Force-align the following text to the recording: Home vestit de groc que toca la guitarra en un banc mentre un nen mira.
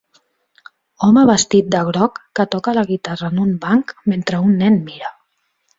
Home 1.07 1.25
vestit 1.31 1.69
de 1.75 1.83
groc 1.91 2.17
que 2.41 2.47
toca 2.57 2.75
la 2.81 2.87
guitarra 2.93 3.33
en 3.35 3.45
un 3.47 3.55
banc 3.67 3.95
mentre 4.13 4.45
un 4.49 4.61
nen 4.65 4.85
mira. 4.91 5.19